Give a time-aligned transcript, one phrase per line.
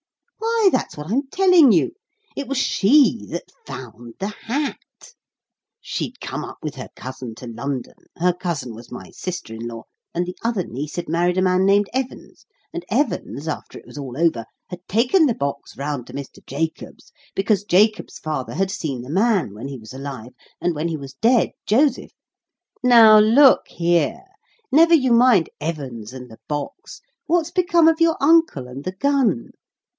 [0.39, 1.91] "Why, that's what I'm telling you.
[2.35, 4.77] It was she that found the hat.
[5.79, 9.83] She'd come up with her cousin to London her cousin was my sister in law,
[10.13, 13.97] and the other niece had married a man named Evans, and Evans, after it was
[13.97, 16.43] all over, had taken the box round to Mr.
[16.47, 20.97] Jacobs', because Jacobs' father had seen the man, when he was alive, and when he
[20.97, 22.11] was dead, Joseph"
[22.83, 24.23] "Now look here,
[24.71, 29.49] never you mind Evans and the box; what's become of your uncle and the gun?"